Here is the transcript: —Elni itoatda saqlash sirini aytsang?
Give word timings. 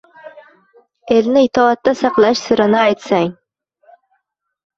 —Elni 1.15 1.43
itoatda 1.47 1.93
saqlash 1.99 2.41
sirini 2.47 2.81
aytsang? 2.85 3.29